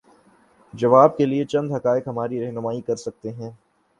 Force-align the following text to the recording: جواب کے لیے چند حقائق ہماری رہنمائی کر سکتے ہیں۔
جواب 0.73 1.17
کے 1.17 1.25
لیے 1.25 1.45
چند 1.45 1.71
حقائق 1.71 2.07
ہماری 2.07 2.43
رہنمائی 2.45 2.81
کر 2.81 2.95
سکتے 2.95 3.31
ہیں۔ 3.31 3.51